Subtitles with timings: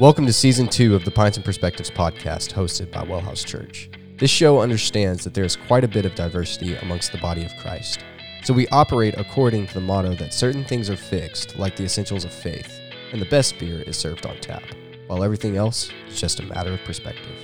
[0.00, 3.90] Welcome to season two of the Pints and Perspectives podcast hosted by Wellhouse Church.
[4.16, 7.50] This show understands that there is quite a bit of diversity amongst the body of
[7.56, 8.04] Christ.
[8.44, 12.24] So we operate according to the motto that certain things are fixed, like the essentials
[12.24, 12.78] of faith,
[13.10, 14.62] and the best beer is served on tap,
[15.08, 17.34] while everything else is just a matter of perspective.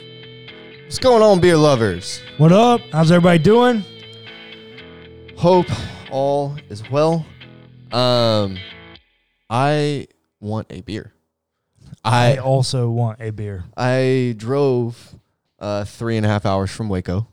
[0.84, 2.22] What's going on, beer lovers?
[2.39, 2.80] What up?
[2.93, 3.82] How's everybody doing?
[5.36, 5.66] Hope
[6.08, 7.26] all is well.
[7.90, 8.58] Um,
[9.50, 10.07] I
[10.39, 11.14] want a beer.
[12.04, 15.14] I I also want a beer I drove
[15.58, 17.26] uh, three and a half hours from Waco.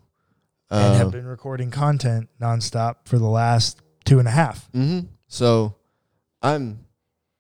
[0.70, 4.72] and have Um, been recording content nonstop for the last two and a half.
[4.72, 5.08] mhm.
[5.28, 5.76] So
[6.42, 6.80] I'm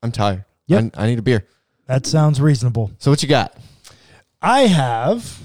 [0.04, 0.44] I'm tired.
[0.68, 0.92] Yep.
[0.98, 1.46] I, I need a beer.
[1.88, 2.92] That sounds reasonable.
[3.00, 3.56] So what you got?
[4.42, 5.40] I have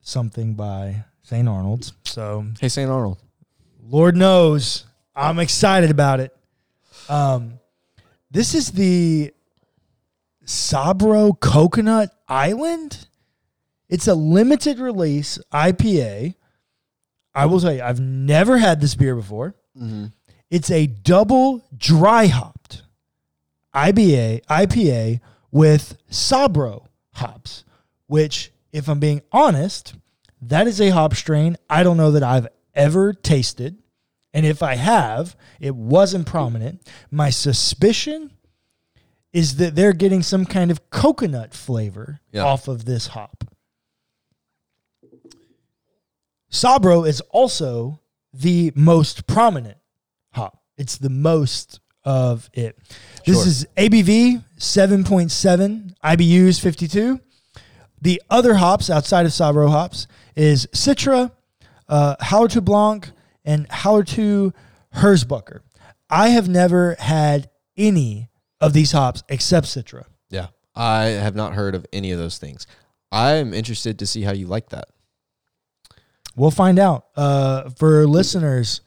[0.00, 1.48] something by St.
[1.48, 1.92] Arnold's.
[2.04, 2.90] So Hey, St.
[2.90, 3.18] Arnold.
[3.86, 6.34] Lord knows I'm excited about it.
[7.08, 7.58] Um,
[8.30, 9.33] this is the
[10.44, 13.06] Sabro Coconut Island.
[13.88, 16.34] It's a limited release IPA.
[17.34, 19.54] I will tell you, I've never had this beer before.
[19.76, 20.06] Mm-hmm.
[20.50, 22.82] It's a double dry hopped
[23.74, 27.64] IBA IPA with Sabro hops,
[28.06, 29.94] which, if I'm being honest,
[30.40, 33.78] that is a hop strain I don't know that I've ever tasted.
[34.32, 36.82] And if I have, it wasn't prominent.
[37.10, 38.32] My suspicion
[39.34, 42.44] is that they're getting some kind of coconut flavor Yeah.
[42.44, 43.44] off of this hop.
[46.50, 48.00] Sabro is also
[48.32, 49.76] the most prominent
[50.32, 50.62] hop.
[50.78, 52.78] It's the most of it.
[53.26, 53.46] This Sure.
[53.46, 57.20] is ABV 7.7, IBUs 52.
[58.00, 61.32] The other hops outside of Sabro hops is Citra,
[61.88, 63.10] uh, Hallertau Blanc,
[63.44, 64.52] and Hallertau
[64.96, 65.60] Hersbrucker.
[66.08, 68.28] I have never had any
[68.60, 70.04] of these hops except Citra.
[70.30, 70.48] Yeah.
[70.74, 72.66] I have not heard of any of those things.
[73.12, 74.88] I'm interested to see how you like that.
[76.36, 77.06] We'll find out.
[77.16, 78.80] Uh, for listeners,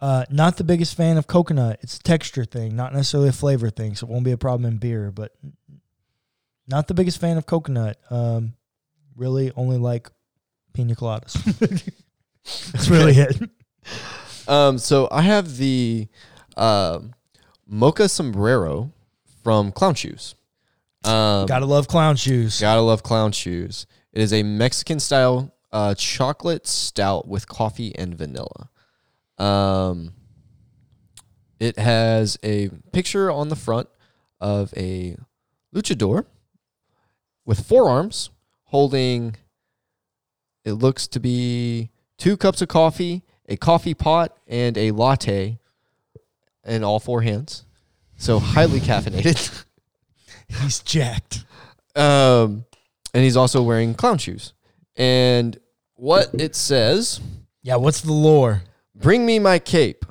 [0.00, 1.78] uh, not the biggest fan of coconut.
[1.82, 3.94] It's a texture thing, not necessarily a flavor thing.
[3.94, 5.32] So it won't be a problem in beer, but
[6.66, 7.98] not the biggest fan of coconut.
[8.10, 8.54] Um,
[9.14, 10.10] really only like
[10.72, 11.34] pina coladas.
[12.72, 13.50] That's really it.
[14.48, 16.08] Um, so I have the
[16.56, 17.14] um
[17.68, 18.90] Mocha Sombrero
[19.42, 20.34] from Clown Shoes.
[21.04, 22.60] Um, Gotta love clown shoes.
[22.60, 23.86] Gotta love clown shoes.
[24.12, 28.68] It is a Mexican style uh, chocolate stout with coffee and vanilla.
[29.38, 30.12] Um,
[31.58, 33.88] it has a picture on the front
[34.40, 35.16] of a
[35.74, 36.26] luchador
[37.46, 38.30] with forearms
[38.64, 39.36] holding,
[40.64, 45.58] it looks to be two cups of coffee, a coffee pot, and a latte
[46.64, 47.64] in all four hands.
[48.20, 49.64] So highly caffeinated.
[50.48, 51.42] He's jacked.
[51.96, 52.66] Um,
[53.14, 54.52] and he's also wearing clown shoes.
[54.94, 55.58] And
[55.94, 57.20] what it says,
[57.62, 58.62] Yeah, what's the lore?
[58.94, 60.04] bring me my cape.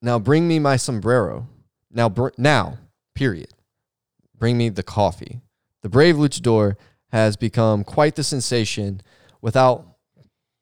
[0.00, 1.46] Now bring me my sombrero.
[1.88, 2.78] Now, br- now,
[3.14, 3.54] period.
[4.36, 5.40] Bring me the coffee.
[5.82, 6.74] The brave luchador
[7.12, 9.02] has become quite the sensation.
[9.40, 9.86] Without,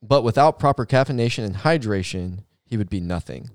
[0.02, 3.50] but without proper caffeination and hydration, he would be nothing.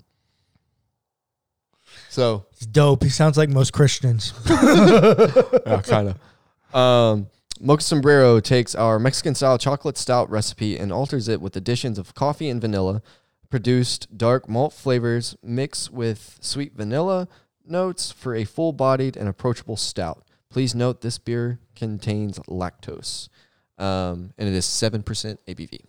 [2.16, 3.02] So He's dope.
[3.02, 4.32] He sounds like most Christians.
[4.48, 6.74] yeah, kind of.
[6.74, 7.26] Um,
[7.60, 12.14] Mocha Sombrero takes our Mexican style chocolate stout recipe and alters it with additions of
[12.14, 13.02] coffee and vanilla,
[13.50, 17.28] produced dark malt flavors mixed with sweet vanilla
[17.66, 20.24] notes for a full bodied and approachable stout.
[20.48, 23.28] Please note this beer contains lactose,
[23.76, 25.02] um, and it is 7%
[25.46, 25.80] ABV.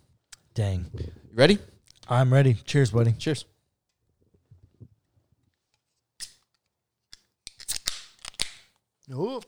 [0.54, 0.88] Dang.
[0.94, 1.60] You ready?
[2.10, 2.56] I'm ready.
[2.66, 3.14] Cheers, buddy.
[3.14, 3.46] Cheers.
[9.14, 9.42] Ooh.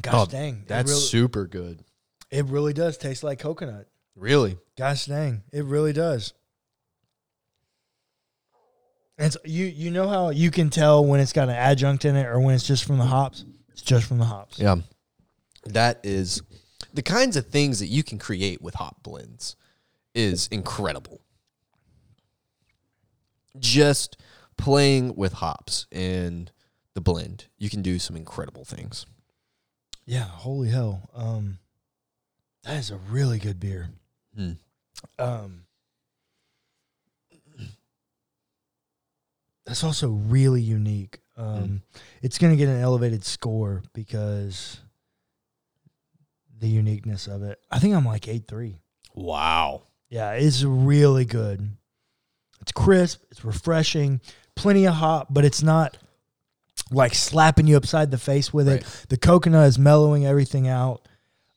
[0.00, 0.64] Gosh Oh, dang.
[0.66, 1.84] That's really, super good.
[2.30, 3.88] it really does taste like coconut.
[4.16, 4.58] Really?
[4.76, 5.42] Gosh dang.
[5.52, 6.32] It really does.
[9.18, 12.16] And it's, you you know how you can tell when it's got an adjunct in
[12.16, 13.44] it or when it's just from the hops?
[13.70, 14.58] It's just from the hops.
[14.58, 14.76] Yeah.
[15.66, 16.42] That is
[16.92, 19.56] the kinds of things that you can create with hop blends
[20.14, 21.20] is incredible.
[23.58, 24.16] Just
[24.56, 26.48] playing with hops in
[26.94, 29.06] the blend, you can do some incredible things.
[30.04, 31.08] Yeah, holy hell.
[31.14, 31.58] Um
[32.64, 33.88] that is a really good beer.
[34.36, 34.52] Hmm.
[35.18, 35.64] Um
[39.64, 41.20] That's also really unique.
[41.36, 41.82] Um
[42.20, 44.80] it's going to get an elevated score because
[46.62, 47.60] the uniqueness of it.
[47.70, 48.76] I think I'm like 8-3.
[49.14, 49.82] Wow.
[50.08, 51.68] Yeah, it's really good.
[52.60, 54.20] It's crisp, it's refreshing,
[54.54, 55.98] plenty of hop, but it's not
[56.90, 58.84] like slapping you upside the face with it.
[59.08, 61.06] The coconut is mellowing everything out.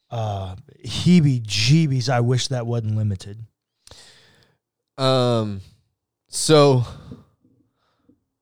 [0.09, 0.55] Uh
[0.85, 3.39] heebie jeebies, I wish that wasn't limited.
[4.97, 5.61] Um,
[6.29, 6.83] so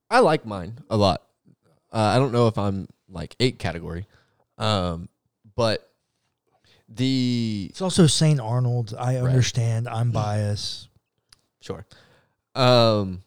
[0.09, 1.23] I like mine a lot.
[1.91, 4.07] Uh, I don't know if I'm like eight category,
[4.57, 5.09] um,
[5.55, 5.89] but
[6.95, 8.39] the It's also St.
[8.39, 8.93] Arnold's.
[8.93, 9.87] I understand.
[9.87, 10.89] I'm biased.
[11.61, 11.85] sure,
[12.55, 13.23] um,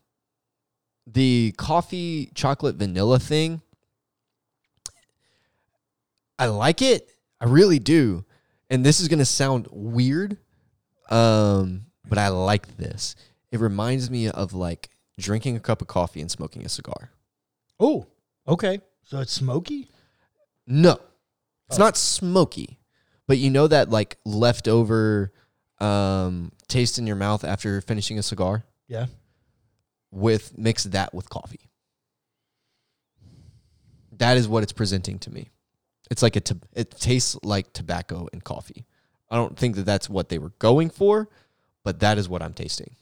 [1.07, 3.61] the coffee chocolate vanilla thing.
[6.39, 7.11] I like it.
[7.41, 8.25] I really do.
[8.69, 10.37] And this is gonna sound weird,
[11.11, 13.15] um, but I like this.
[13.53, 17.11] It reminds me of like drinking a cup of coffee and smoking a cigar.
[17.79, 18.07] Oh,
[18.47, 18.81] okay.
[19.05, 19.89] So it's smoky?
[20.67, 20.99] No,
[21.69, 21.85] it's Oh.
[21.85, 22.79] not smoky,
[23.27, 25.33] but you know that like leftover
[25.79, 28.65] um, taste in your mouth after finishing a cigar.
[28.89, 29.07] Yeah.
[30.11, 31.69] With mix that with coffee.
[34.13, 35.51] That is what it's presenting to me.
[36.11, 38.87] It's like a t- it tastes like tobacco and coffee.
[39.29, 41.29] I don't think that that's what they were going for,
[41.85, 42.95] but that is what I'm tasting.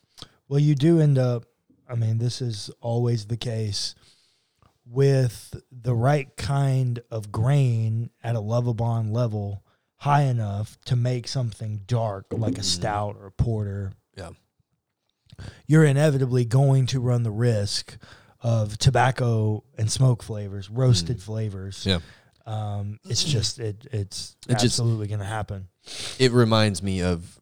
[0.49, 1.45] Well, you do end up,
[1.89, 3.95] I mean, this is always the case
[4.87, 9.64] with the right kind of grain at a Lovibond level
[10.05, 13.93] high enough to make something dark like a stout or a porter.
[14.17, 14.31] Yeah.
[15.67, 17.97] You're inevitably going to run the risk
[18.43, 21.87] of tobacco and smoke flavors, roasted flavors.
[21.87, 22.01] Yeah.
[22.47, 25.69] Um, it's just it it's It absolutely going to happen.
[26.19, 27.41] It reminds me of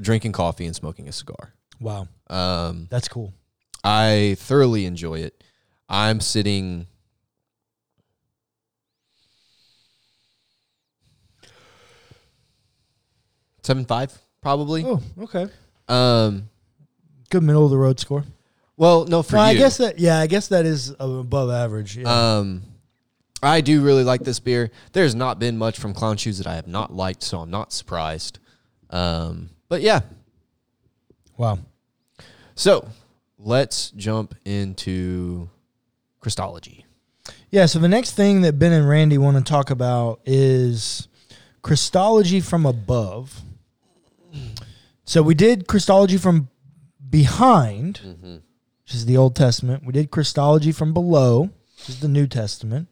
[0.00, 1.54] drinking coffee and smoking a cigar.
[1.80, 3.32] Wow, Um, that's cool.
[3.84, 5.42] I thoroughly enjoy it.
[5.88, 6.86] I'm sitting.
[13.62, 14.84] Seven five probably.
[14.84, 15.46] Oh, okay.
[15.88, 16.48] Um.
[17.30, 18.24] Good middle of the road score.
[18.76, 19.58] Well, no, for Well, I you.
[19.58, 21.96] guess that yeah, I guess that is above average.
[21.96, 22.36] Yeah.
[22.38, 22.62] Um,
[23.42, 24.70] I do really like this beer.
[24.92, 27.72] There's not been much from Clown Shoes that I have not liked, so I'm not
[27.72, 28.38] surprised.
[28.90, 30.00] Um, but yeah,
[31.36, 31.58] wow.
[32.54, 32.86] so
[33.38, 35.48] let's jump into
[36.20, 36.84] Christology.
[37.50, 41.08] Yeah, so the next thing that Ben and Randy want to talk about is
[41.62, 43.40] Christology from above.
[45.04, 46.48] So we did Christology from
[47.08, 48.00] behind,
[48.84, 49.84] which is the Old Testament.
[49.84, 52.88] We did Christology from below, which is the New Testament.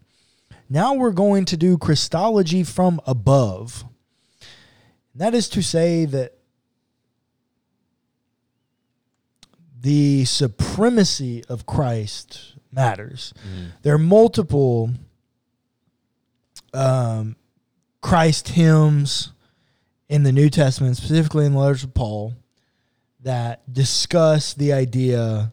[0.68, 3.84] Now we're going to do Christology from above.
[5.14, 6.34] That is to say that
[9.80, 13.32] the supremacy of Christ matters.
[13.82, 14.90] There are multiple
[16.72, 17.36] um,
[18.00, 19.32] Christ hymns
[20.10, 22.34] in the New Testament, specifically in the letters of Paul,
[23.22, 25.52] that discuss the idea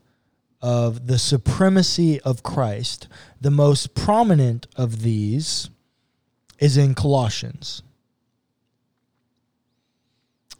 [0.63, 3.07] of the supremacy of Christ.
[3.39, 5.69] The most prominent of these
[6.57, 7.83] is in Colossians.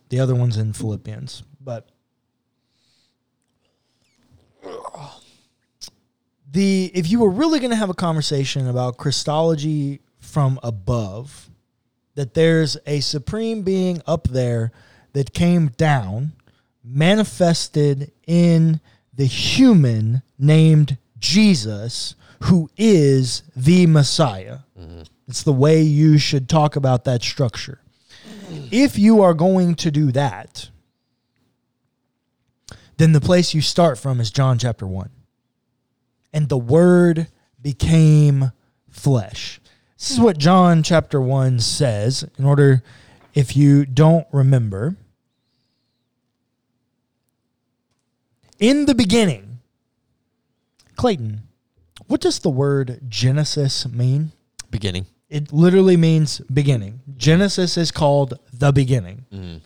[0.10, 1.90] The other one's in Philippians, but
[6.50, 11.50] the if you were really going to have a conversation about Christology from above,
[12.18, 14.72] that there's a supreme being up there
[15.14, 16.32] that came down,
[16.84, 18.82] manifested in
[19.14, 24.60] the human named Jesus, who is the Messiah.
[24.80, 25.04] Mm-hmm.
[25.28, 27.82] It's the way you should talk about that structure.
[28.72, 30.72] If you are going to do that,
[32.98, 35.12] then the place you start from is John chapter 1
[36.34, 37.28] and the word
[37.62, 38.54] became
[38.90, 39.60] flesh.
[39.98, 42.84] This is what John chapter 1 says, in order,
[43.34, 44.96] if you don't remember.
[48.60, 49.60] In the beginning,
[50.96, 51.42] Clayton,
[52.08, 54.32] what does the word Genesis mean?
[54.70, 55.08] Beginning.
[55.30, 57.02] It literally means beginning.
[57.18, 59.26] Genesis is called the beginning.
[59.34, 59.62] Mm.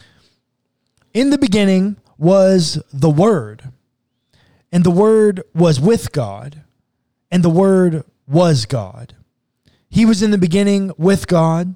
[1.13, 3.71] In the beginning was the Word,
[4.71, 6.63] and the Word was with God,
[7.29, 9.15] and the Word was God.
[9.91, 11.75] He was in the beginning with God.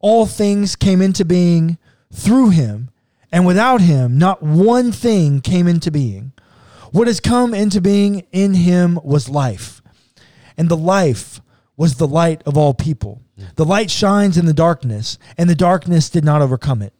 [0.00, 1.78] All things came into being
[2.12, 2.90] through him,
[3.30, 6.32] and without him, not one thing came into being.
[6.90, 9.80] What has come into being in him was life,
[10.58, 11.40] and the life
[11.76, 13.22] was the light of all people.
[13.54, 16.92] The light shines in the darkness, and the darkness did not overcome it.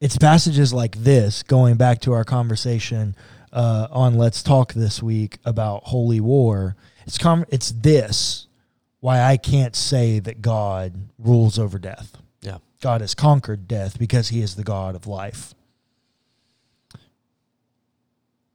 [0.00, 3.14] It's passages like this, going back to our conversation
[3.52, 6.74] uh, on Let's Talk this week about holy war.
[7.06, 8.46] It's com- it's this
[9.00, 12.16] why I can't say that God rules over death.
[12.40, 12.58] Yeah.
[12.80, 15.54] God has conquered death because he is the God of life.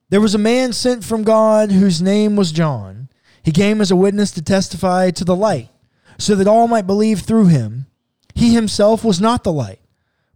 [0.10, 3.08] There was a man sent from God whose name was John.
[3.44, 5.70] He came as a witness to testify to the light,
[6.18, 7.88] so that all might believe through him.
[8.36, 9.80] He himself was not the light,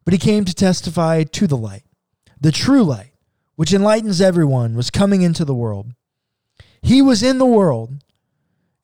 [0.05, 1.83] but he came to testify to the light.
[2.39, 3.11] The true light,
[3.57, 5.91] which enlightens everyone, was coming into the world.
[6.81, 8.03] He was in the world,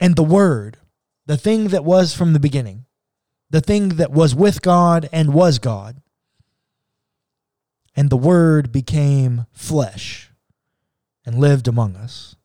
[0.00, 0.78] And the Word,
[1.26, 2.86] the thing that was from the beginning,
[3.50, 6.02] the thing that was with God and was God.
[7.94, 10.30] And the Word became flesh
[11.24, 12.36] and lived among us.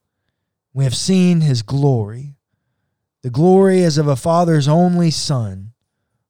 [0.73, 2.35] We have seen his glory,
[3.23, 5.73] the glory as of a father's only son,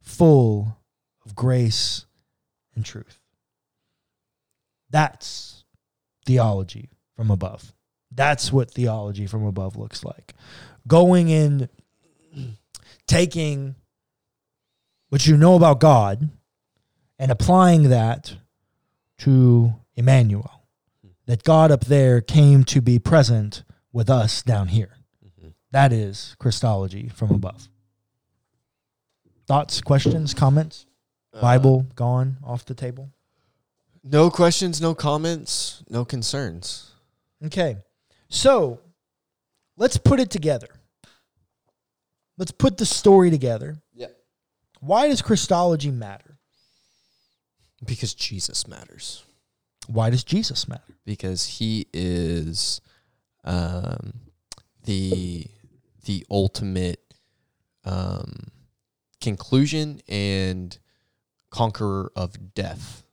[0.01, 0.77] full
[1.25, 2.05] of grace
[2.73, 3.19] and truth.
[4.89, 5.65] That's
[6.25, 7.73] theology from above.
[8.11, 10.33] That's what theology from above looks like.
[10.87, 11.69] Going and
[13.07, 13.75] taking
[15.09, 16.29] what you know about God
[17.17, 18.35] and applying that
[19.19, 20.63] to Emmanuel.
[21.25, 24.97] That God up there came to be present with us down here.
[25.71, 27.69] That is Christology from above.
[29.47, 30.85] Thoughts, questions, comments?
[31.33, 33.11] Uh, Bible gone off the table.
[34.03, 36.91] No questions, no comments, no concerns.
[37.45, 37.77] Okay.
[38.29, 38.79] So
[39.79, 40.67] let's put it together.
[42.37, 43.77] Let's put the story together.
[43.93, 44.07] Yeah.
[44.79, 46.37] Why does Christology matter?
[47.85, 49.23] Because Jesus matters.
[49.87, 50.93] Why does Jesus matter?
[51.05, 52.79] Because he is
[53.43, 54.13] um,
[54.85, 55.47] the
[56.05, 57.01] the ultimate
[57.85, 58.47] um,
[59.21, 60.77] conclusion and
[61.49, 63.03] conqueror of death.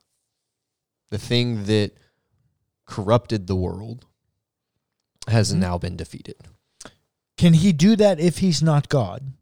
[1.11, 1.93] The thing that
[2.85, 4.05] corrupted the world
[5.29, 5.59] has Mhm.
[5.59, 6.37] now been defeated.
[7.37, 9.33] Can he do that if he's not God?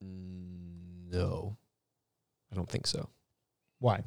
[0.00, 1.56] No,
[2.50, 3.08] I don't think so.
[3.78, 4.02] Why?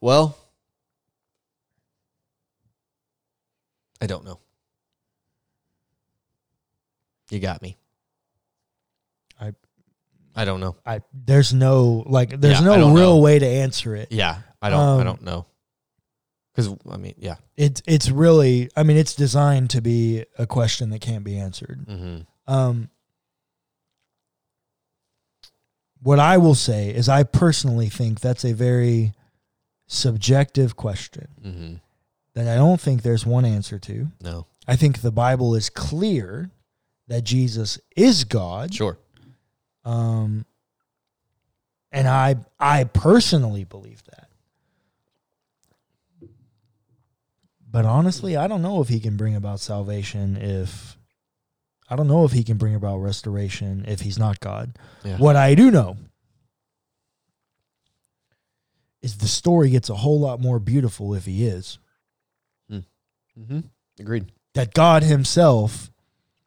[0.00, 0.36] Well,
[4.00, 4.38] I don't know.
[7.30, 7.76] You got me.
[9.40, 9.54] I-
[10.34, 10.76] I don't know.
[10.86, 13.18] I there's no like there's Yeah, I no don't real know.
[13.18, 14.12] way to answer it.
[14.12, 14.78] Yeah, I don't.
[14.80, 15.46] I Um, don't know.
[16.58, 17.36] Because I mean, yeah.
[17.56, 21.86] It's it's really I mean it's designed to be a question that can't be answered.
[21.88, 22.52] Mm-hmm.
[22.52, 22.90] Um,
[26.02, 29.12] what I will say is, I personally think that's a very
[29.86, 31.74] subjective question Mm-hmm.
[32.34, 34.08] that I don't think there's one answer to.
[34.20, 36.50] No, I think the Bible is clear
[37.08, 38.74] that Jesus is God.
[38.74, 38.98] sure.
[39.84, 40.44] Um,
[41.92, 44.27] and I I personally believe that.
[47.70, 50.96] But honestly, I don't know if he can bring about salvation if
[51.90, 54.76] I don't know if he can bring about restoration if he's not God.
[55.04, 55.16] Yeah.
[55.18, 55.96] What I do know
[59.02, 61.78] is the story gets a whole lot more beautiful if he is.
[62.70, 63.60] Mm-hmm.
[64.00, 64.32] Agreed.
[64.54, 65.90] That God himself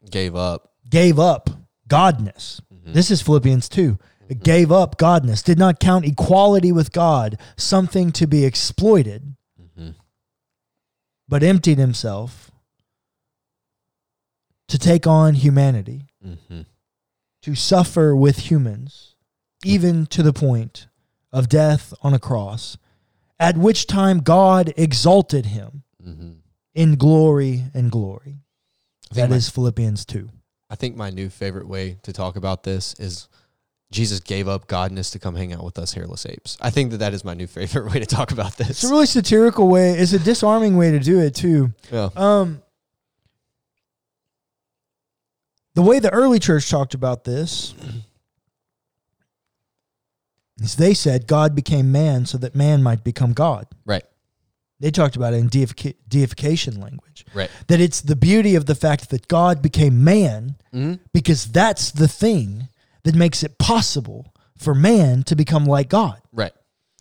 [0.09, 0.73] Gave up.
[0.89, 1.49] gave up
[1.87, 2.59] godness.
[2.73, 2.93] Mhm.
[2.93, 3.97] This is Philippians 2.
[4.27, 9.35] It gave up godness, did not count equality with God something to be exploited.
[11.31, 12.51] But emptied himself
[14.67, 16.65] to take on humanity, Mhm.
[17.41, 19.15] to suffer with humans,
[19.63, 20.87] even to the point
[21.31, 22.77] of death on a cross,
[23.39, 26.41] at which time God exalted him Mhm.
[26.75, 28.41] in glory and glory.
[29.11, 30.29] That my- is Philippians 2.
[30.69, 33.29] I think my new favorite way to talk about this is
[33.91, 36.57] Jesus gave up godness to come hang out with us hairless apes.
[36.61, 38.69] I think that that is my new favorite way to talk about this.
[38.69, 39.91] It's a really satirical way.
[39.91, 41.71] It's a disarming way to do it too.
[41.91, 42.09] Yeah.
[42.15, 42.61] Um,
[45.75, 47.73] the way the early church talked about this
[50.61, 53.67] is they said God became man so that man might become God.
[53.85, 54.03] Right.
[54.79, 57.25] They talked about it in deifica- deification language.
[57.33, 57.49] Right.
[57.67, 61.03] That it's the beauty of the fact that God became man Mm-hmm.
[61.11, 62.69] because that's the thing
[63.03, 66.21] that makes it possible for man to become like God.
[66.31, 66.53] Right.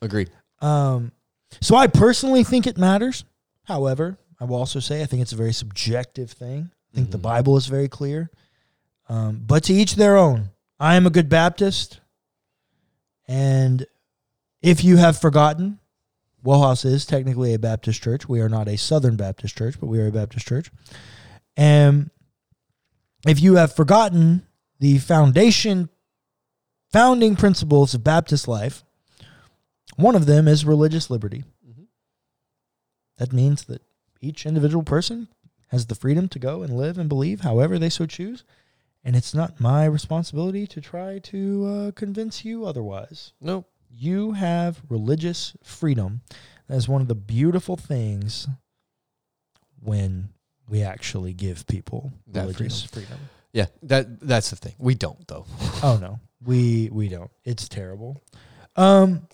[0.02, 0.30] Agreed.
[0.61, 1.12] Um,
[1.61, 3.25] so I personally think it matters.
[3.64, 6.71] However, I will also say I think it's a very subjective thing.
[6.92, 7.23] I think the Mhm.
[7.23, 8.30] Bible is very clear
[9.09, 10.50] Um, but to each their own.
[10.78, 11.99] I am a good Baptist.
[13.26, 13.85] And
[14.62, 15.78] if you have forgotten,
[16.45, 18.28] Wellhouse is technically a Baptist church.
[18.28, 20.71] We are not a Southern Baptist church, but we are a Baptist church.
[21.57, 22.11] And
[23.26, 24.47] if you have forgotten
[24.81, 25.89] the foundation,
[26.93, 28.83] founding principles of Baptist life,
[29.97, 31.45] one of them is religious liberty.
[31.67, 31.87] Mhm.
[33.19, 33.83] That means that
[34.21, 35.29] each individual person
[35.69, 38.45] has the freedom to go and live and believe however they so choose.
[39.05, 43.33] And it's not my responsibility to try to uh, convince you otherwise.
[43.41, 43.67] Nope.
[43.89, 46.21] You have religious freedom.
[46.69, 48.47] That is one of the beautiful things
[49.81, 50.31] when
[50.69, 53.19] we actually give people That religious freedom.
[53.52, 54.75] Yeah, that that's the thing.
[54.78, 55.47] We don't though.
[55.83, 57.30] Oh no, we we don't.
[57.45, 58.21] It's terrible.
[58.76, 59.26] Um,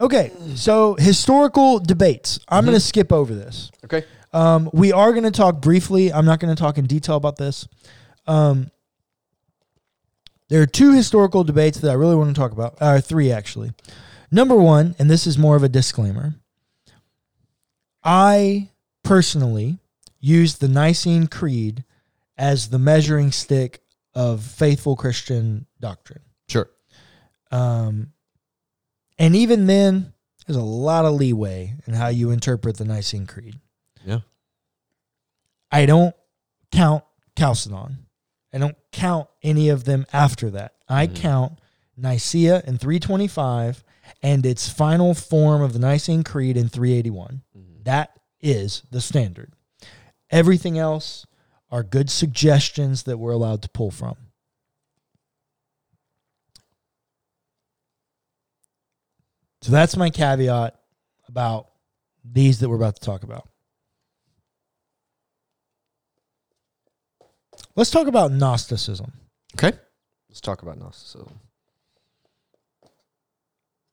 [0.00, 2.38] okay, so historical debates.
[2.48, 3.70] I'm going to skip over this.
[3.84, 4.04] Okay.
[4.32, 6.12] Um, we are going to talk briefly.
[6.12, 7.68] I'm not going to talk in detail about this.
[8.26, 8.70] Um,
[10.48, 12.76] there are two historical debates that I really want to talk about.
[12.80, 13.72] Uh, three actually.
[14.30, 16.34] Number one, and this is more of a disclaimer.
[18.02, 18.70] I
[19.02, 19.78] personally
[20.20, 21.84] use the Nicene Creed
[22.36, 23.82] as the measuring stick
[24.14, 26.22] of faithful Christian doctrine.
[26.48, 26.68] Sure.
[27.50, 28.12] Um,
[29.18, 30.12] and even then,
[30.46, 33.58] there's a lot of leeway in how you interpret the Nicene Creed.
[34.04, 34.20] Yeah.
[35.70, 36.14] I don't
[36.70, 37.04] count
[37.38, 38.06] Chalcedon.
[38.52, 40.74] I don't count any of them after that.
[40.88, 41.16] I Mhm.
[41.16, 41.58] count
[41.96, 43.84] Nicaea in 325
[44.22, 47.42] and its final form of the Nicene Creed in 381.
[47.56, 47.84] Mhm.
[47.84, 49.52] That is the standard.
[50.30, 51.26] Everything else
[51.72, 54.14] are good suggestions that we're allowed to pull from.
[59.62, 60.78] So that's my caveat
[61.28, 61.68] about
[62.24, 63.48] these that we're about to talk about.
[67.74, 69.12] Let's talk about Gnosticism.
[69.56, 69.76] Okay.
[70.28, 71.40] Let's talk about Gnosticism.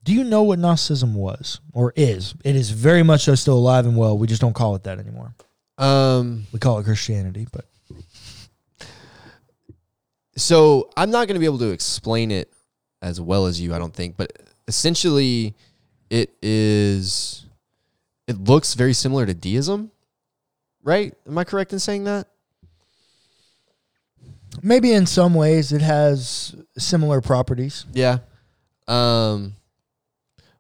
[0.04, 2.34] Do you know what Gnosticism was or is?
[2.44, 4.18] It is very much so still alive and well.
[4.18, 5.34] We just don't call it that anymore.
[5.80, 6.46] Um.
[6.52, 7.66] We call it Christianity, but
[10.36, 12.52] So I'm not going to be able to explain it
[13.02, 14.18] as well as you, I don't think.
[14.18, 14.34] But
[14.68, 15.56] essentially,
[16.10, 17.46] it is.
[18.28, 19.92] It looks very similar to deism,
[20.84, 21.14] right?
[21.28, 22.28] Am I correct in saying that?
[24.62, 27.86] maybe in some ways it has similar properties.
[27.94, 28.20] Yeah.
[28.88, 29.56] Um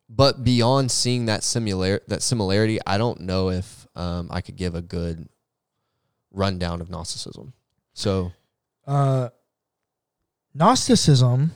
[0.10, 4.76] but beyond seeing that similar that similarity, I don't know if um I could give
[4.76, 5.28] a good
[6.32, 7.54] rundown of Gnosticism.
[7.94, 8.32] So,
[8.88, 9.30] Uh,
[10.54, 11.52] Gnosticism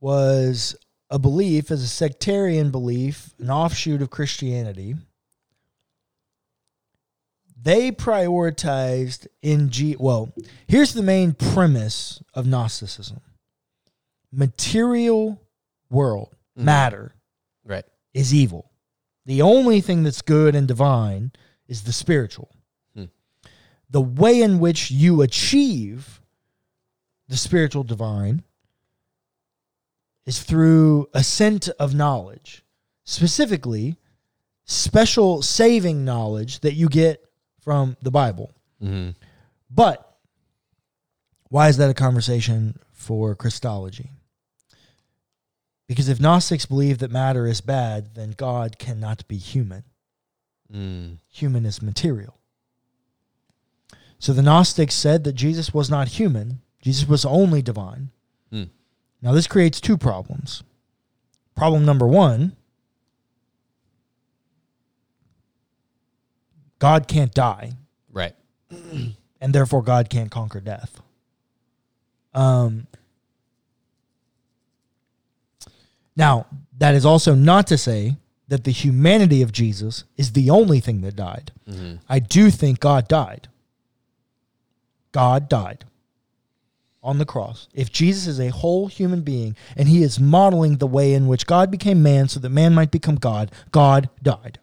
[0.00, 0.76] was
[1.08, 4.96] a belief as a sectarian belief, an offshoot of Christianity.
[7.60, 9.96] They prioritized in G.
[9.98, 10.32] Well,
[10.66, 13.20] here's the main premise of Gnosticism:
[14.30, 15.40] material
[15.88, 16.64] world, Mhm.
[16.64, 17.14] matter,
[17.64, 17.84] right.
[18.16, 18.70] Is evil.
[19.26, 21.32] The only thing that's good and divine
[21.68, 22.50] is the spiritual.
[22.94, 23.04] Hmm.
[23.90, 26.22] The way in which you achieve
[27.28, 28.42] the spiritual divine
[30.24, 32.64] is through ascent of knowledge,
[33.04, 33.96] specifically
[34.64, 37.22] special saving knowledge that you get
[37.60, 38.52] from the Bible.
[38.82, 39.10] Mm-hmm.
[39.70, 40.16] But
[41.50, 44.10] why is that a conversation for Christology?
[45.88, 49.84] Because if Gnostics believe that matter is bad, then God cannot be human.
[50.72, 51.18] Mm.
[51.28, 52.38] Human is material.
[54.18, 58.10] So the Gnostics said that Jesus was not human, Jesus was only divine.
[58.50, 58.64] Hmm.
[59.20, 60.62] Now, this creates two problems.
[61.54, 62.56] Problem number one
[66.78, 67.72] God can't die.
[68.12, 68.34] Right.
[68.70, 71.00] and therefore God can't conquer death.
[72.34, 72.86] Um,
[76.16, 76.46] now,
[76.78, 78.16] that is also not to say
[78.48, 81.52] that the humanity of Jesus is the only thing that died.
[81.68, 81.96] Mm-hmm.
[82.08, 83.48] I do think God died.
[85.12, 85.84] God died
[87.02, 87.68] on the cross.
[87.74, 91.46] If Jesus is a whole human being and he is modeling the way in which
[91.46, 94.58] God became man so that man might become God, God died.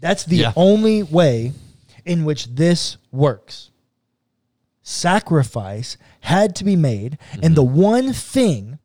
[0.00, 0.52] That's the Yeah.
[0.56, 1.52] only way
[2.04, 3.70] in which this works.
[4.82, 8.78] Sacrifice had to be made, and the one thing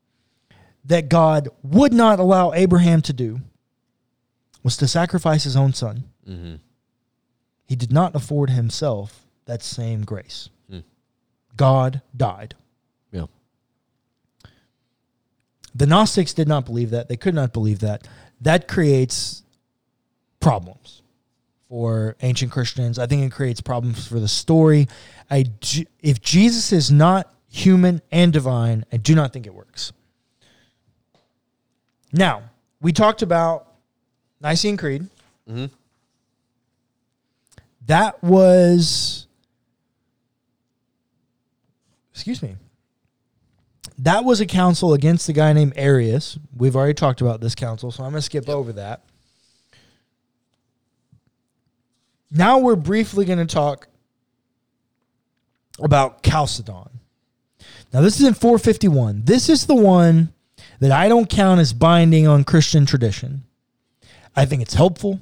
[0.88, 3.42] that God would not allow Abraham to do
[4.64, 6.06] was to sacrifice his own son.
[6.28, 6.56] Mm-hmm.
[7.66, 10.50] He did not afford himself that same grace.
[10.70, 10.80] Hmm.
[11.56, 12.56] God died.
[13.12, 13.26] Yeah.
[15.76, 17.10] The Gnostics did not believe that.
[17.10, 18.08] They could not believe that.
[18.42, 19.44] That creates
[20.40, 21.02] problems
[21.68, 22.98] for ancient Christians.
[22.98, 24.88] I think it creates problems for the story.
[25.30, 25.46] I
[26.00, 29.92] if Jesus is not human and divine, I do not think it works.
[32.18, 32.42] Now,
[32.82, 33.68] we talked about
[34.42, 35.08] Nicene Creed.
[35.48, 35.70] Mhm.
[37.86, 39.28] That was
[42.12, 42.56] excuse me.
[44.00, 46.38] That was a council against a guy named Arius.
[46.56, 49.04] We've already talked about this council, so I'm going to skip over that.
[52.30, 53.88] Now we're briefly going to talk
[55.80, 57.00] about Chalcedon.
[57.94, 59.22] Now this is in 451.
[59.26, 60.34] This is the one
[60.80, 63.44] that I don't count as binding on Christian tradition.
[64.36, 65.20] I think it's helpful.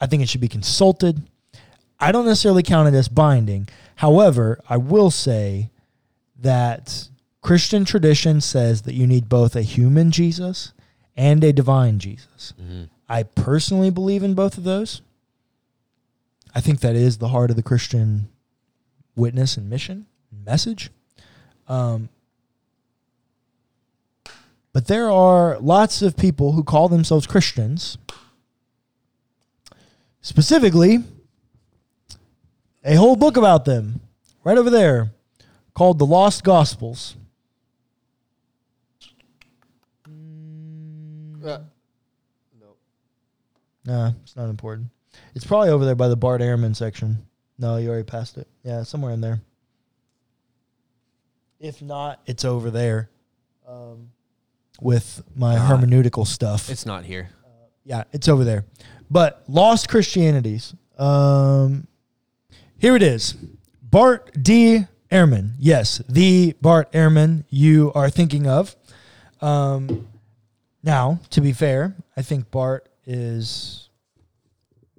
[0.00, 1.22] I think it should be consulted.
[1.98, 3.68] I don't necessarily count it as binding.
[3.96, 5.70] However, I will say
[6.40, 7.08] that
[7.40, 10.72] Christian tradition says that you need both a human Jesus
[11.16, 12.52] and a divine Jesus.
[13.08, 15.00] I personally believe in both of those.
[16.54, 18.28] I think that is the heart of the Christian
[19.14, 20.06] witness and mission
[20.44, 20.90] message.
[21.68, 22.08] Um,
[24.76, 27.96] but there are lots of people who call themselves Christians,
[30.20, 31.02] specifically,
[32.84, 34.02] a whole book about them
[34.44, 35.12] right over there
[35.72, 37.16] called The Lost Gospels.
[41.42, 41.60] Uh,
[43.86, 44.88] Nah, it's not important.
[45.34, 47.24] It's probably over there by the Bart Ehrman section.
[47.58, 48.46] No, you already passed it.
[48.62, 49.40] Yeah, somewhere in there.
[51.60, 53.08] If not, it's over there
[53.66, 54.10] um,
[54.80, 55.68] with my Ah.
[55.70, 56.68] hermeneutical stuff.
[56.70, 57.30] it's not here.
[57.84, 58.64] Yeah, it's over there.
[59.10, 60.74] But Lost Christianities.
[60.98, 61.86] Um,
[62.78, 63.34] here it is.
[63.82, 64.86] Bart D.
[65.10, 65.52] Ehrman.
[65.58, 68.74] Yes, the Bart Ehrman you are thinking of.
[69.40, 70.08] Um,
[70.82, 73.88] now, to be fair, I think Bart is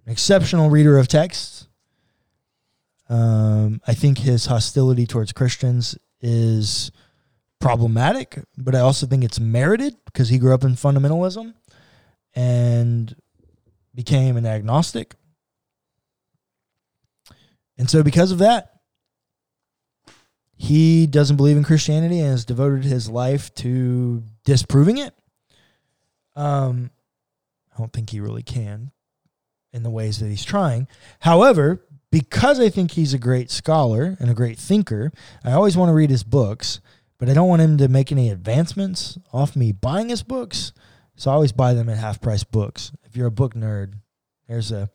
[0.05, 1.67] an exceptional reader of texts.
[3.09, 6.91] Um, I think his hostility towards Christians is
[7.59, 11.53] problematic, but I also think it's merited because he grew up in fundamentalism
[12.35, 13.15] and
[13.95, 15.15] became an agnostic.
[17.77, 18.73] And so, because of that,
[20.55, 25.13] he doesn't believe in Christianity and has devoted his life to disproving it.
[26.35, 26.89] Um,
[27.73, 28.91] I don't think he really can
[29.71, 30.87] in the ways that he's trying.
[31.19, 35.11] However, because I think he's a great scholar and a great thinker,
[35.43, 36.79] I always want to read his books,
[37.19, 40.71] but I don't want him to make any advancements off me buying his books.
[41.15, 42.91] So I always buy them at half price books.
[43.03, 43.93] If you're a book nerd,
[44.47, 44.89] there's a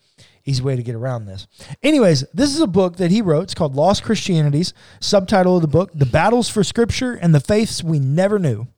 [0.44, 1.46] easy way to get around this.
[1.82, 3.42] Anyways, this is a book that he wrote.
[3.42, 4.72] It's called Lost Christianities.
[5.00, 8.68] Subtitle of the book: The Battles for Scripture and the Faiths We Never Knew.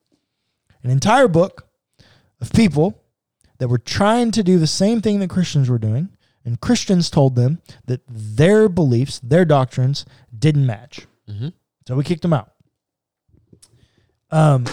[0.83, 1.69] An entire book
[2.41, 3.01] of people
[3.59, 6.09] that were trying to do the same thing that Christians were doing,
[6.45, 10.05] and Christians told them that their beliefs, their doctrines,
[10.37, 11.07] didn't match.
[11.31, 11.53] Mhm.
[11.87, 12.54] So we kicked them out.
[14.35, 14.65] Um,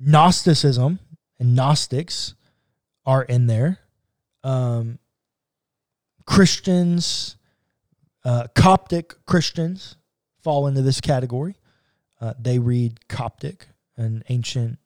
[0.00, 0.98] Gnosticism
[1.38, 2.34] and Gnostics
[3.06, 3.78] are in there.
[4.42, 4.98] Um,
[6.26, 7.36] Christians,
[8.24, 9.98] uh, Coptic Christians
[10.42, 11.54] fall into this category.
[12.20, 14.80] Uh, they read Coptic, an ancient,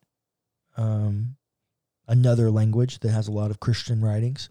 [0.77, 1.37] um,
[2.07, 4.51] another language that has a lot of Christian writings.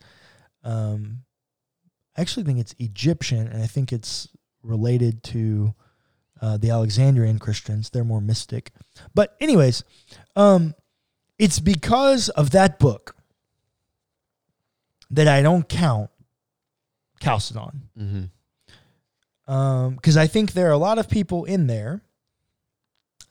[0.64, 1.20] Um,
[2.18, 4.28] I actually think it's Egyptian, and I think it's
[4.64, 5.76] related to
[6.42, 7.90] uh, the Alexandrian Christians.
[7.90, 8.72] They're more mystic.
[9.14, 9.84] But, anyways,
[10.36, 10.76] um,
[11.38, 13.16] it's because of that book
[15.10, 16.10] that I don't count
[17.22, 17.82] Chalcedon.
[17.98, 19.52] Mm-hmm.
[19.52, 22.02] Um, because I think there are a lot of people in there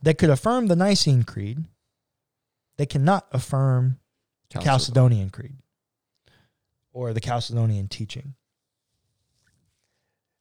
[0.02, 1.64] that could affirm the Nicene Creed.
[2.76, 3.98] They cannot affirm
[4.50, 5.56] the Chalcedonian Creed
[6.92, 8.34] or the Chalcedonian teaching.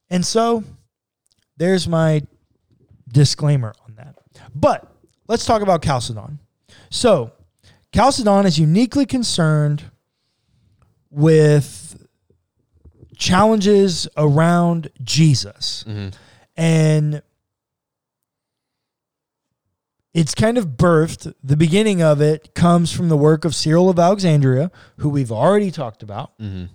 [0.09, 0.63] And so
[1.57, 2.23] there's my
[3.11, 4.15] disclaimer on that.
[4.53, 4.91] But
[5.27, 6.39] let's talk about Chalcedon.
[6.89, 7.31] So,
[7.93, 9.83] Chalcedon is uniquely concerned
[11.09, 12.07] with
[13.17, 15.83] challenges around Jesus.
[15.87, 16.09] Mm-hmm.
[16.55, 17.21] And
[20.13, 23.99] it's kind of birthed, the beginning of it comes from the work of Cyril of
[23.99, 26.37] Alexandria, who we've already talked about.
[26.39, 26.73] Mm-hmm.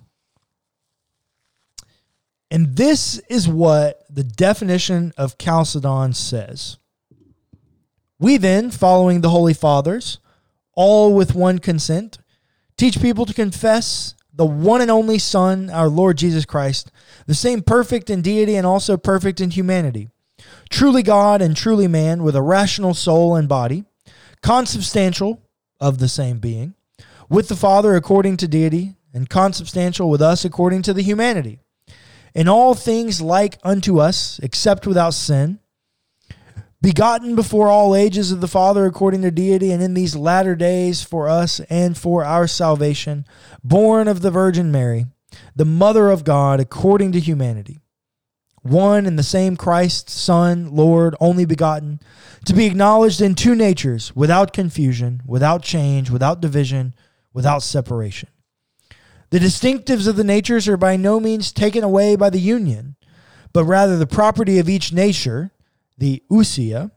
[2.55, 6.77] And this is what the definition of Chalcedon says.
[8.17, 10.19] We then, following the Holy Fathers,
[10.71, 12.17] all with one consent,
[12.77, 16.93] teach people to confess the one and only Son, our Lord Jesus Christ,
[17.27, 20.07] the same perfect in deity and also perfect in humanity,
[20.69, 23.83] truly God and truly man, with a rational soul and body,
[24.41, 25.41] consubstantial
[25.81, 26.75] of the same being,
[27.27, 31.59] with the Father according to deity and consubstantial with us according to the humanity.
[32.35, 35.59] In all things like unto us, except without sin,
[36.81, 41.01] begotten before all ages of the Father according to deity, and in these latter days
[41.01, 43.25] for us and for our salvation,
[43.63, 45.05] born of the Virgin Mary,
[45.55, 47.79] the Mother of God according to humanity.
[48.61, 52.01] One and the same Christ, Son, Lord, only begotten,
[52.45, 56.95] to be acknowledged in two natures, without confusion, without change, without division,
[57.31, 58.27] without separation.
[59.35, 62.95] The distinctives of the natures are by no means taken away by the union,
[63.51, 65.51] but rather the property of each nature,
[65.97, 66.91] the ousia,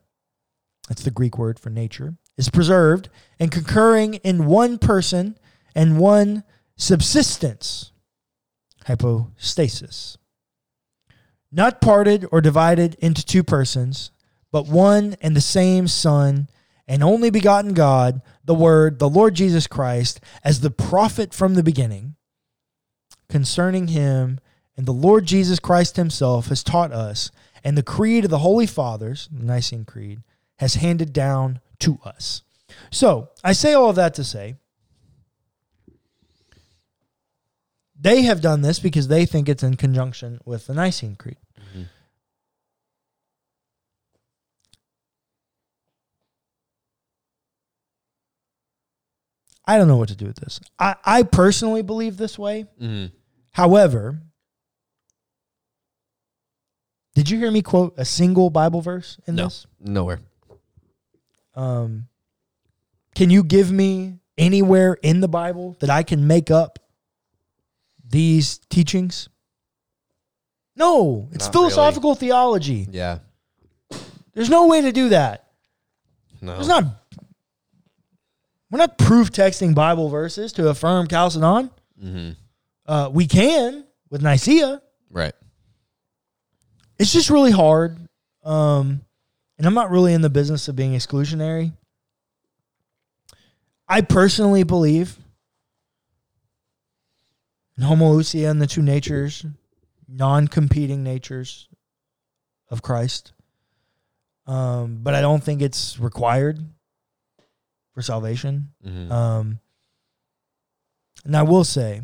[0.89, 3.09] that's the Greek word for nature, is preserved
[3.41, 5.37] and concurring in one person
[5.75, 6.45] and one
[6.77, 7.91] subsistence,
[8.87, 10.17] hypostasis.
[11.51, 14.13] Not parted or divided into two persons,
[14.53, 16.49] but one and the same Son
[16.87, 21.65] and only begotten God, the Word, the Lord Jesus Christ, as the prophet from the
[21.65, 22.15] beginning
[23.29, 24.41] concerning him
[24.77, 27.31] and the Lord Jesus Christ himself has taught us,
[27.65, 30.23] and the creed of the Holy Fathers, the Nicene Creed,
[30.59, 32.43] has handed down to us.
[32.91, 34.57] So I say all of that to say
[38.01, 41.39] they have done this because they think it's in conjunction with the Nicene Creed.
[49.69, 50.61] I don't know what to do with this.
[50.79, 52.65] I, I personally believe this way.
[52.81, 53.15] Mm-hmm.
[53.59, 54.23] However,
[57.17, 59.67] did you hear me quote a single Bible verse in No, this?
[59.81, 60.21] nowhere.
[61.57, 62.07] Um,
[63.17, 66.79] can you give me anywhere in the Bible that I can make up
[68.09, 69.29] these teachings?
[70.77, 72.87] No, it's Not philosophical theology.
[72.93, 73.19] Yeah.
[74.35, 75.49] There's no way to do that.
[76.41, 76.55] No.
[76.55, 76.85] There's not.
[78.71, 81.73] We're not proof texting Bible verses to affirm Chalcedon.
[82.01, 82.31] Mm-hmm.
[82.89, 84.83] Uh, we can with Nicaea.
[85.11, 85.35] Right.
[86.99, 87.99] it's just really hard.
[88.43, 89.03] Um,
[89.59, 91.73] and I'm not really in the business of being exclusionary.
[93.87, 95.17] I personally believe
[97.77, 99.45] in homoousia and the two natures,
[100.07, 101.69] non competing natures
[102.71, 103.33] of Christ.
[104.47, 106.59] Um, but I don't think it's required
[107.93, 108.71] for salvation.
[108.87, 109.13] Mm-hmm.
[109.13, 109.61] Um,
[111.25, 112.03] and I will say,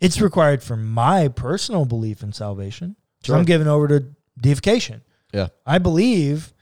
[0.00, 2.96] it's required for my personal belief in salvation.
[3.24, 4.06] So I'm giving over to
[4.40, 5.02] deification.
[5.32, 5.48] yeah.
[5.66, 6.52] I believe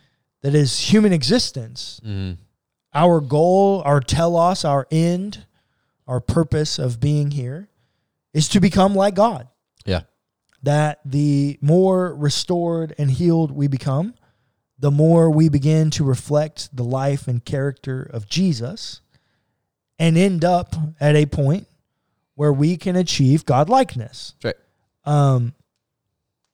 [0.43, 2.41] that as human existence, Mm-hmm.
[2.95, 5.45] our goal, our telos, our end,
[6.07, 7.69] our purpose of being here
[8.33, 9.49] is to become like God.
[9.85, 10.03] Yeah.
[10.63, 14.15] That the more restored and healed we become,
[14.79, 19.01] the more we begin to reflect the life and character of Jesus
[19.99, 21.67] and end up at a point
[22.37, 24.35] where we can achieve God likeness.
[24.45, 24.55] Right.
[25.05, 25.55] Um,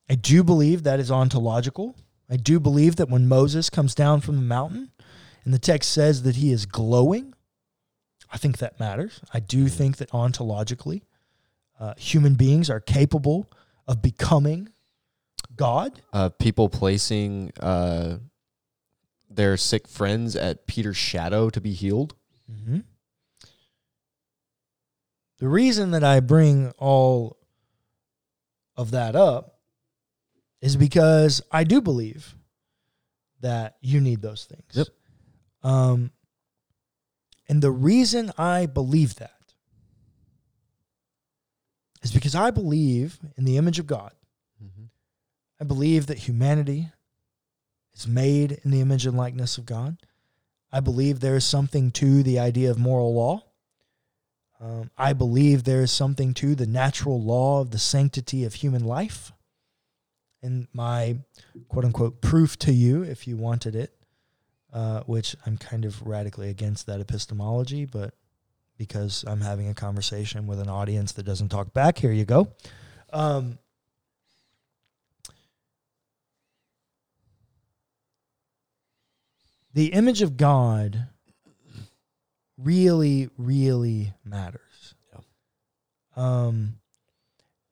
[0.08, 1.96] I do believe that is ontological.
[2.30, 4.90] I do believe that when Moses comes down from the mountain
[5.44, 7.34] and the text says that he is glowing,
[8.32, 9.20] I think that matters.
[9.34, 11.02] I do think that ontologically,
[11.78, 13.50] uh, human beings are capable
[13.86, 14.70] of becoming
[15.56, 16.00] God.
[16.12, 18.18] Uh, people placing uh,
[19.28, 22.14] their sick friends at Peter's shadow to be healed.
[22.50, 22.80] Mm-hmm.
[25.42, 27.36] The reason that I bring all
[28.76, 29.58] of that up
[30.60, 32.36] is because I do believe
[33.40, 34.70] that you need those things.
[34.72, 34.86] Yep.
[35.64, 36.12] Um,
[37.48, 39.34] and the reason I believe that
[42.02, 44.12] is because I believe in the image of God.
[44.62, 44.84] Mm-hmm.
[45.60, 46.88] I believe that humanity
[47.96, 49.96] is made in the image and likeness of God.
[50.70, 53.42] I believe there is something to the idea of moral law.
[54.62, 58.84] Um, I believe there is something to the natural law of the sanctity of human
[58.84, 59.32] life.
[60.40, 61.18] And my
[61.68, 63.92] quote unquote proof to you, if you wanted it,
[64.72, 68.14] uh, which I'm kind of radically against that epistemology, but
[68.78, 72.48] because I'm having a conversation with an audience that doesn't talk back, here you go.
[73.12, 73.58] Um,
[79.74, 81.08] the image of God
[82.58, 84.94] really, really matters.
[86.16, 86.74] Um,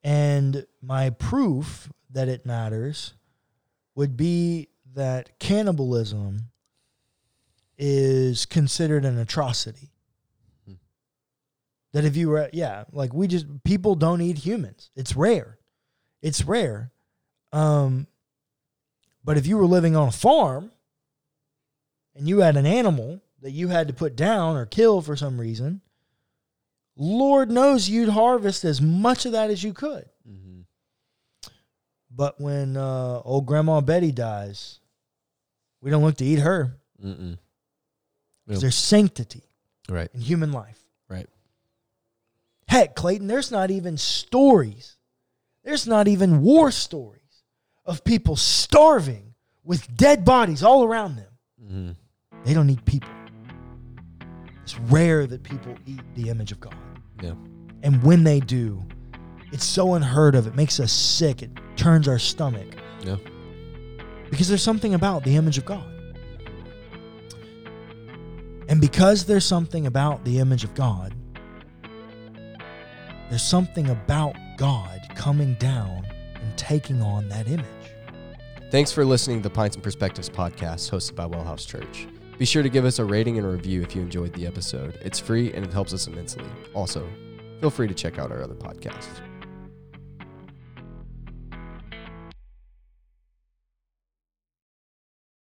[0.03, 3.14] and my proof that it matters
[3.95, 6.47] would be that cannibalism
[7.79, 9.90] is considered an atrocity.
[10.66, 10.75] Hmm.
[11.93, 14.90] That if you were, yeah, like we just, people don't eat humans.
[14.97, 15.59] It's rare.
[16.23, 16.93] It's rare.
[17.53, 18.07] Um,
[19.25, 20.73] but if you were living on a farm
[22.14, 25.40] and you had an animal that you had to put down or kill for some
[25.40, 25.81] reason,
[26.96, 30.09] Lord knows you'd harvest as much of that as you could.
[30.29, 30.64] Mhm.
[32.11, 34.81] But when uh, old Grandma Betty dies,
[35.81, 37.37] we don't look to eat her because
[38.46, 38.59] Yep.
[38.61, 39.44] there's sanctity
[39.88, 40.11] Right.
[40.12, 40.79] in human life.
[41.09, 41.29] Right.
[42.68, 44.96] Heck, Clayton, there's not even stories.
[45.64, 47.42] There's not even war stories
[47.85, 51.38] of people starving with dead bodies all around them.
[51.59, 51.90] hmm
[52.44, 53.09] They don't need people.
[54.71, 56.77] It's rare that people eat the image of God.
[57.21, 57.35] Yeah.
[57.83, 58.87] And when they do,
[59.51, 60.47] it's so unheard of.
[60.47, 61.43] It makes us sick.
[61.43, 62.77] It turns our stomach.
[63.05, 63.17] Yeah.
[64.31, 65.85] Because there's something about the image of God.
[68.69, 71.15] And because there's something about the image of God,
[73.29, 76.07] there's something about God coming down
[76.37, 77.67] and taking on that image.
[78.71, 82.07] Thanks for listening to the Pints and Perspectives podcast hosted by Wellhouse Church.
[82.40, 84.98] Be sure to give us a rating and a review if you enjoyed the episode.
[85.03, 86.46] It's free and it helps us immensely.
[86.72, 87.07] Also,
[87.61, 89.30] feel free to check out our other podcasts.